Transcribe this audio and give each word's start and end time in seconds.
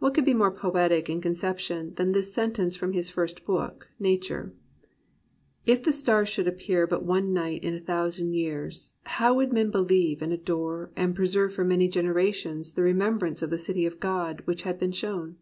What 0.00 0.14
could 0.14 0.24
be 0.24 0.34
more 0.34 0.50
poetic 0.50 1.08
in 1.08 1.20
conception 1.20 1.94
than 1.94 2.10
this 2.10 2.34
sentence 2.34 2.74
from 2.74 2.92
his 2.92 3.08
first 3.08 3.44
book. 3.44 3.86
Nature?" 4.00 4.52
If 5.72 5.84
the 5.84 5.92
stars 5.92 6.28
should 6.28 6.48
appear 6.48 6.88
but 6.88 7.04
one 7.04 7.32
night 7.32 7.62
in 7.62 7.76
a 7.76 7.80
thousand 7.80 8.34
years, 8.34 8.92
how 9.04 9.34
would 9.34 9.52
men 9.52 9.70
be 9.70 9.78
lieve 9.78 10.22
and 10.22 10.32
adore 10.32 10.90
and 10.96 11.14
preserve 11.14 11.54
for 11.54 11.62
many 11.62 11.86
generations 11.86 12.72
the 12.72 12.82
remembrance 12.82 13.42
of 13.42 13.50
the 13.50 13.58
city 13.58 13.86
of 13.86 14.00
God 14.00 14.42
which 14.44 14.62
had 14.62 14.76
been 14.80 14.90
shown 14.90 15.36